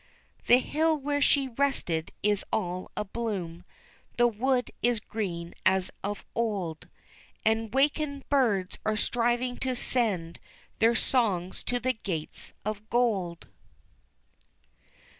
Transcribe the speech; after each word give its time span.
The 0.47 0.57
hill 0.57 0.97
where 0.97 1.21
she 1.21 1.47
rested 1.49 2.11
is 2.23 2.43
all 2.51 2.89
a 2.97 3.05
bloom 3.05 3.63
the 4.17 4.25
wood 4.27 4.71
is 4.81 4.99
green 4.99 5.53
as 5.63 5.91
of 6.03 6.25
old, 6.33 6.89
And 7.45 7.71
'wakened 7.71 8.27
birds 8.27 8.79
are 8.83 8.97
striving 8.97 9.57
to 9.57 9.75
send 9.75 10.39
their 10.79 10.95
songs 10.95 11.63
to 11.65 11.79
the 11.79 11.93
Gates 11.93 12.51
of 12.65 12.89
Gold. 12.89 13.47